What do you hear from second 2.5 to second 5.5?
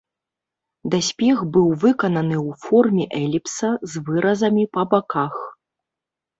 форме эліпса з выразамі па баках.